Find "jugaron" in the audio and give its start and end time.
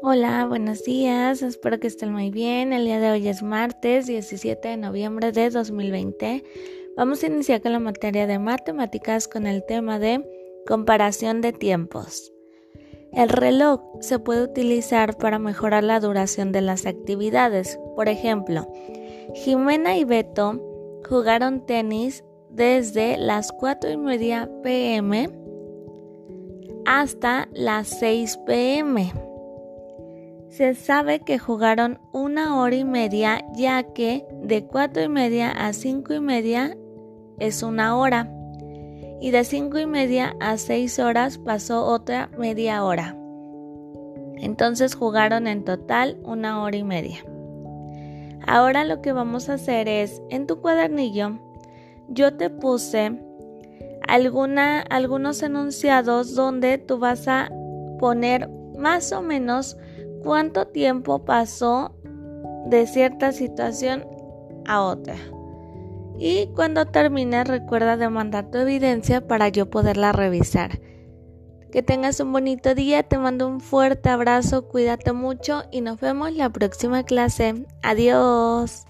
21.08-21.66, 31.38-32.00, 44.96-45.46